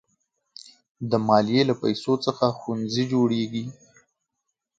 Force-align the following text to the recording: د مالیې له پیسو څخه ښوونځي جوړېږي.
د 1.09 1.11
مالیې 1.27 1.61
له 1.69 1.75
پیسو 1.81 2.13
څخه 2.25 2.45
ښوونځي 2.59 3.03
جوړېږي. 3.13 3.65